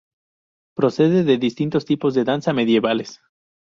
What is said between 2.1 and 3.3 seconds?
de danza medievales.